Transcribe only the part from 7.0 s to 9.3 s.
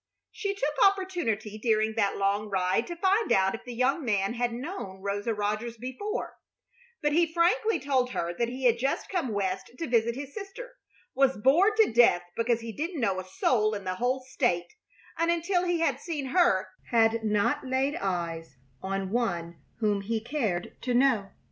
but he frankly told her that he had just come